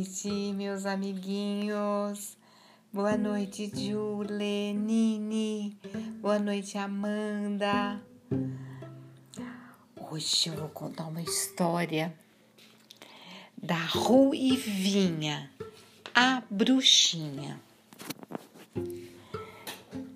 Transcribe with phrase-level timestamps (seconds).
[0.00, 2.38] noite, meus amiguinhos.
[2.90, 5.76] Boa noite, Jule, Nini.
[6.22, 8.00] Boa noite, Amanda.
[10.10, 12.14] Hoje eu vou contar uma história
[13.62, 15.50] da Ruivinha,
[16.14, 17.60] a bruxinha.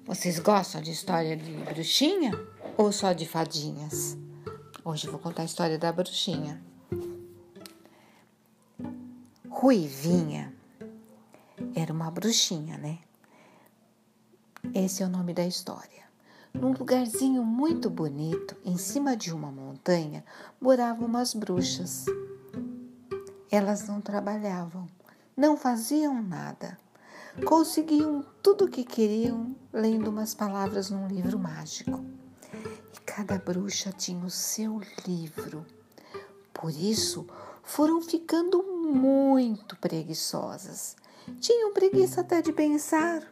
[0.06, 2.32] Vocês gostam de história de bruxinha
[2.78, 4.16] ou só de fadinhas?
[4.82, 6.73] Hoje eu vou contar a história da bruxinha.
[9.64, 10.52] Ruivinha
[11.74, 12.98] era uma bruxinha, né?
[14.74, 16.04] Esse é o nome da história.
[16.52, 20.22] Num lugarzinho muito bonito, em cima de uma montanha,
[20.60, 22.04] moravam umas bruxas.
[23.50, 24.86] Elas não trabalhavam,
[25.34, 26.76] não faziam nada.
[27.46, 32.04] Conseguiam tudo o que queriam lendo umas palavras num livro mágico.
[32.52, 35.64] E cada bruxa tinha o seu livro.
[36.52, 37.26] Por isso,
[37.64, 40.94] foram ficando muito preguiçosas.
[41.40, 43.22] Tinham preguiça até de pensar.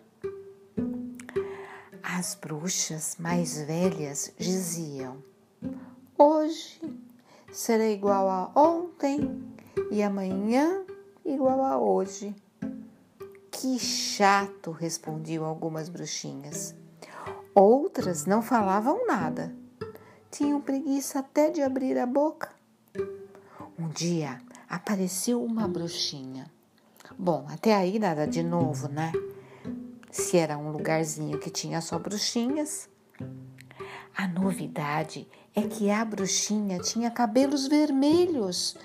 [2.03, 5.23] As bruxas mais velhas diziam:
[6.19, 6.81] Hoje
[7.53, 9.55] será igual a ontem
[9.91, 10.85] e amanhã
[11.25, 12.35] igual a hoje.
[13.51, 16.75] Que chato, respondiam algumas bruxinhas.
[17.55, 19.55] Outras não falavam nada.
[20.31, 22.62] Tinham preguiça até de abrir a boca.
[23.79, 26.51] Um dia apareceu uma bruxinha.
[27.19, 29.13] Bom, até aí nada de novo, né?
[30.11, 32.89] Se era um lugarzinho que tinha só bruxinhas.
[34.15, 38.77] A novidade é que a bruxinha tinha cabelos vermelhos.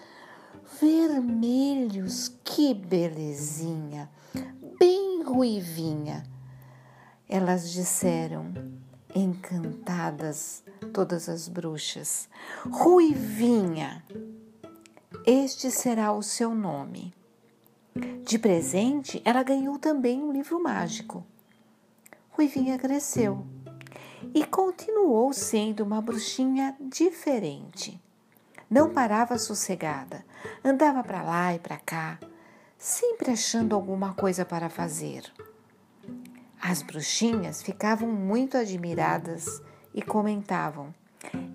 [0.80, 4.10] Vermelhos, que belezinha!
[4.80, 6.24] Bem ruivinha.
[7.28, 8.54] Elas disseram,
[9.14, 10.64] encantadas,
[10.94, 12.30] todas as bruxas:
[12.70, 14.04] Ruivinha!
[15.30, 17.14] Este será o seu nome.
[18.24, 21.22] De presente, ela ganhou também um livro mágico.
[22.30, 23.46] Ruivinha cresceu
[24.34, 28.02] e continuou sendo uma bruxinha diferente.
[28.70, 30.24] Não parava sossegada,
[30.64, 32.18] andava para lá e para cá,
[32.78, 35.30] sempre achando alguma coisa para fazer.
[36.58, 39.62] As bruxinhas ficavam muito admiradas
[39.94, 40.96] e comentavam: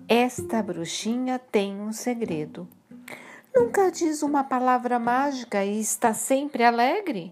[0.07, 2.69] Esta bruxinha tem um segredo.
[3.55, 7.31] Nunca diz uma palavra mágica e está sempre alegre?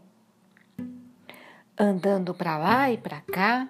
[1.75, 3.67] Andando para lá e para cá,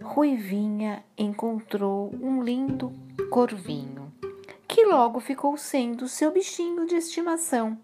[0.00, 2.92] Ruivinha encontrou um lindo
[3.30, 4.12] corvinho,
[4.68, 7.76] que logo ficou sendo seu bichinho de estimação.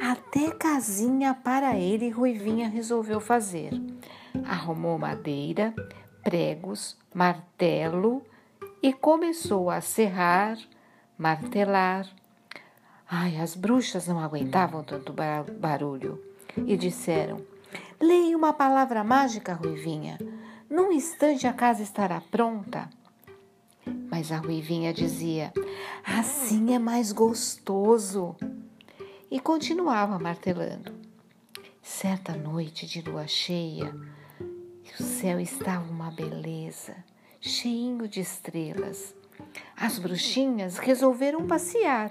[0.00, 3.72] Até casinha para ele Ruivinha resolveu fazer.
[4.44, 5.74] Arrumou madeira,
[6.22, 8.22] pregos, martelo
[8.80, 10.56] e começou a serrar,
[11.18, 12.08] martelar,
[13.16, 15.14] Ai, as bruxas não aguentavam tanto
[15.60, 16.20] barulho
[16.66, 17.46] e disseram:
[18.00, 20.18] Leia uma palavra mágica, Ruivinha.
[20.68, 22.90] Num instante a casa estará pronta.
[24.10, 25.52] Mas a Ruivinha dizia:
[26.04, 28.34] Assim é mais gostoso.
[29.30, 30.92] E continuava martelando.
[31.80, 33.94] Certa noite de lua cheia,
[34.98, 36.96] o céu estava uma beleza,
[37.40, 39.14] cheinho de estrelas.
[39.76, 42.10] As bruxinhas resolveram passear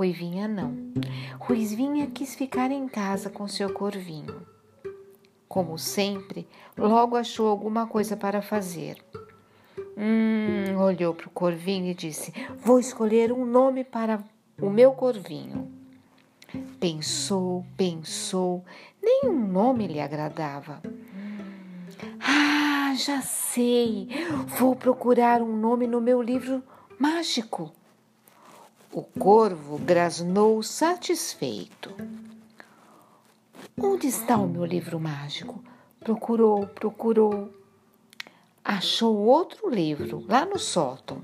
[0.00, 0.74] Ruivinha não.
[1.38, 4.46] Ruivinha quis ficar em casa com seu corvinho.
[5.46, 8.96] Como sempre, logo achou alguma coisa para fazer.
[9.98, 12.32] Hum, olhou para o corvinho e disse:
[12.64, 14.24] Vou escolher um nome para
[14.58, 15.70] o meu corvinho.
[16.80, 18.64] Pensou, pensou,
[19.02, 20.80] nenhum nome lhe agradava.
[22.18, 24.08] Ah, já sei!
[24.58, 26.62] Vou procurar um nome no meu livro
[26.98, 27.70] mágico.
[28.92, 31.94] O corvo grasnou satisfeito.
[33.80, 35.62] Onde está o meu livro mágico?
[36.00, 37.54] Procurou, procurou.
[38.64, 41.22] Achou outro livro lá no sótão.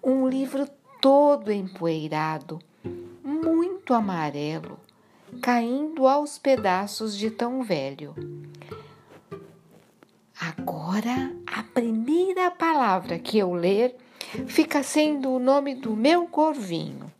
[0.00, 0.68] Um livro
[1.00, 2.60] todo empoeirado,
[3.24, 4.78] muito amarelo,
[5.42, 8.14] caindo aos pedaços de tão velho.
[10.40, 13.96] Agora, a primeira palavra que eu ler
[14.46, 17.12] fica sendo o nome do meu corvinho.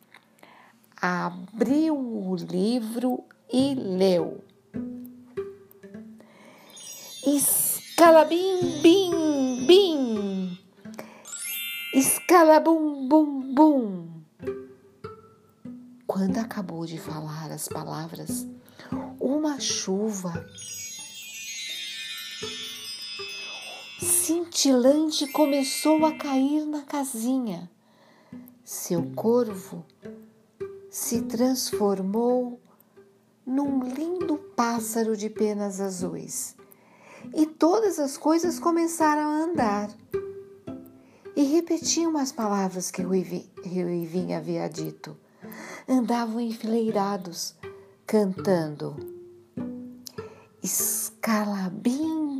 [1.00, 4.42] Abriu o livro e leu.
[7.26, 10.58] Escalabim, bim, bim.
[11.94, 14.08] Escalabum, bum, bum.
[16.06, 18.46] Quando acabou de falar as palavras,
[19.18, 20.44] uma chuva
[24.54, 27.68] cintilante começou a cair na casinha.
[28.64, 29.84] Seu corvo
[30.88, 32.60] se transformou
[33.44, 36.54] num lindo pássaro de penas azuis.
[37.34, 39.90] E todas as coisas começaram a andar.
[41.34, 45.16] E repetiam as palavras que Ruivinha havia dito.
[45.88, 47.56] Andavam enfileirados,
[48.06, 48.94] cantando.
[50.62, 52.33] Escalabim, bim, bim.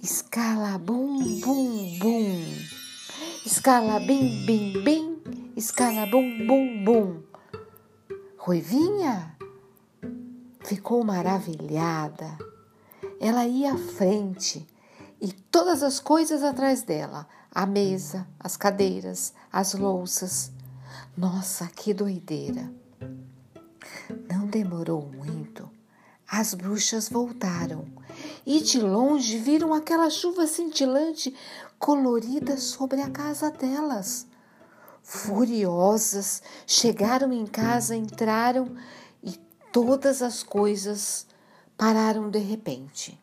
[0.00, 2.54] Escala, bum, bum, bum.
[3.44, 5.52] Escala, bim, bim, bim.
[5.56, 7.22] Escala, bum, bum, bum.
[8.38, 9.36] Ruivinha
[10.64, 12.38] ficou maravilhada.
[13.20, 14.64] Ela ia à frente
[15.20, 20.52] e todas as coisas atrás dela: a mesa, as cadeiras, as louças.
[21.16, 22.72] Nossa, que doideira!
[24.30, 25.68] Não demorou muito.
[26.30, 27.97] As bruxas voltaram
[28.48, 31.34] e de longe viram aquela chuva cintilante
[31.78, 34.26] colorida sobre a casa delas.
[35.02, 38.74] Furiosas, chegaram em casa, entraram
[39.22, 39.38] e
[39.70, 41.26] todas as coisas
[41.76, 43.20] pararam de repente.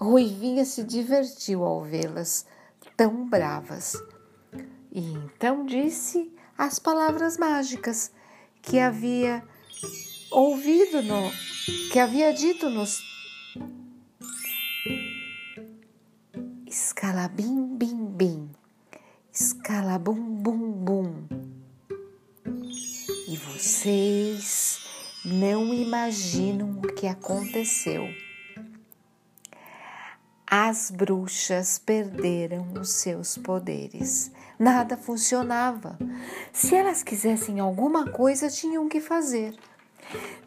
[0.00, 2.46] Ruivinha se divertiu ao vê-las
[2.96, 3.94] tão bravas
[4.90, 8.10] e então disse as palavras mágicas
[8.60, 9.40] que havia
[10.32, 11.30] ouvido no
[11.92, 13.07] que havia dito nos
[17.08, 18.50] escalabim bim bim
[19.32, 21.26] escala bum bum bum.
[23.26, 24.80] E vocês
[25.24, 28.06] não imaginam o que aconteceu.
[30.46, 34.30] As bruxas perderam os seus poderes.
[34.58, 35.98] Nada funcionava.
[36.52, 39.56] Se elas quisessem alguma coisa, tinham que fazer.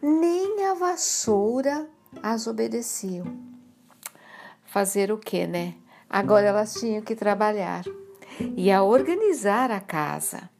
[0.00, 1.88] Nem a vassoura
[2.22, 3.36] as obedeciam.
[4.64, 5.81] Fazer o que, né?
[6.12, 7.84] Agora elas tinham que trabalhar
[8.54, 10.50] e a organizar a casa.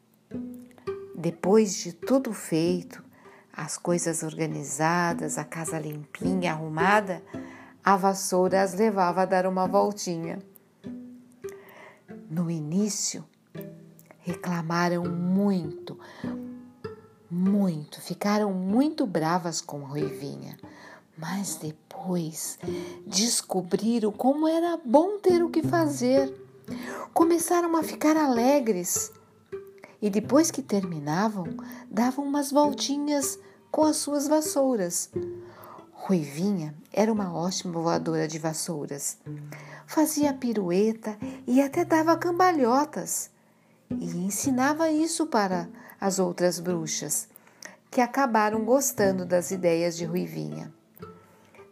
[1.15, 3.03] Depois de tudo feito,
[3.55, 7.21] as coisas organizadas, a casa limpinha, arrumada,
[7.85, 10.39] a vassoura as levava a dar uma voltinha.
[12.27, 13.23] No início,
[14.21, 15.99] reclamaram muito,
[17.29, 20.57] muito, ficaram muito bravas com Ruivinha,
[21.17, 22.57] mas depois
[23.05, 26.33] descobriram como era bom ter o que fazer
[27.13, 29.11] começaram a ficar alegres
[30.01, 31.45] e depois que terminavam,
[31.89, 33.39] davam umas voltinhas
[33.71, 35.09] com as suas vassouras.
[35.93, 39.17] Ruivinha era uma ótima voadora de vassouras.
[39.87, 41.17] Fazia pirueta
[41.47, 43.31] e até dava cambalhotas.
[43.89, 45.69] E ensinava isso para
[46.01, 47.29] as outras bruxas,
[47.89, 50.73] que acabaram gostando das ideias de Ruivinha.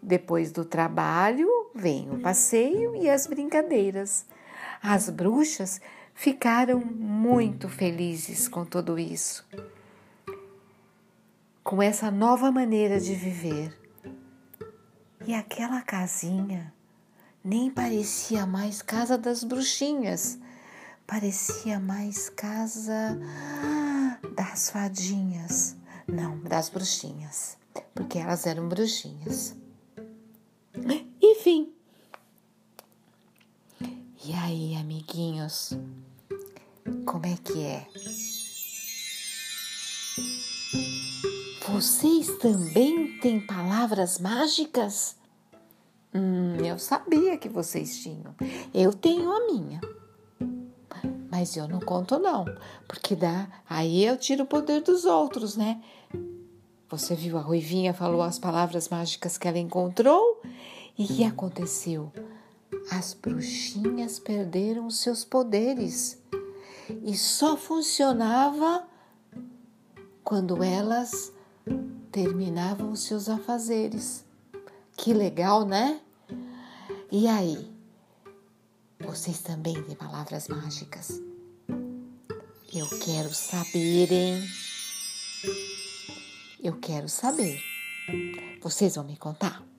[0.01, 4.25] Depois do trabalho, vem o passeio e as brincadeiras.
[4.81, 5.80] As bruxas
[6.15, 9.48] ficaram muito felizes com tudo isso,
[11.63, 13.77] com essa nova maneira de viver.
[15.27, 16.74] E aquela casinha
[17.44, 20.39] nem parecia mais casa das bruxinhas,
[21.06, 23.19] parecia mais casa
[24.36, 25.75] das fadinhas.
[26.07, 27.57] Não, das bruxinhas,
[27.94, 29.61] porque elas eram bruxinhas.
[31.22, 31.72] Enfim,
[34.24, 35.73] e aí, amiguinhos,
[37.07, 37.88] como é que é?
[41.68, 45.18] Vocês também têm palavras mágicas?
[46.14, 48.35] Hum, eu sabia que vocês tinham.
[48.71, 49.81] Eu tenho a minha.
[51.31, 52.45] Mas eu não conto não,
[52.88, 55.81] porque dá, aí eu tiro o poder dos outros, né?
[56.90, 60.42] Você viu a Ruivinha falou as palavras mágicas que ela encontrou
[60.98, 62.12] e que aconteceu?
[62.90, 66.18] as bruxinhas perderam seus poderes
[67.04, 68.88] e só funcionava
[70.24, 71.31] quando elas
[72.12, 74.26] terminavam os seus afazeres.
[74.98, 76.02] Que legal, né?
[77.12, 77.71] E aí?
[79.00, 81.21] Vocês também têm palavras mágicas?
[82.74, 84.44] Eu quero saber, hein?
[86.62, 87.60] Eu quero saber.
[88.62, 89.70] Vocês vão me contar?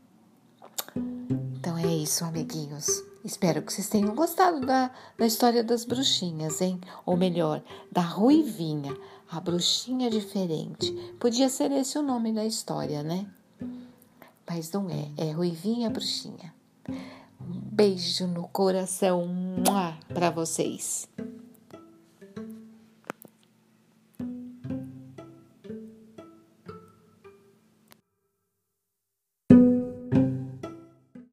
[1.82, 3.04] É isso, amiguinhos.
[3.24, 6.80] Espero que vocês tenham gostado da, da história das bruxinhas, hein?
[7.04, 8.96] Ou melhor, da Ruivinha,
[9.30, 10.92] a bruxinha diferente.
[11.20, 13.26] Podia ser esse o nome da história, né?
[14.48, 16.52] Mas não é, é Ruivinha Bruxinha.
[17.40, 19.26] Um beijo no coração
[20.12, 21.08] para vocês.